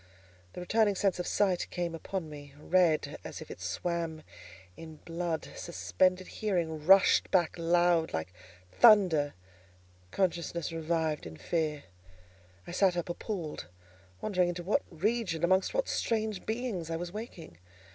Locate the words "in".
4.75-4.95, 11.27-11.37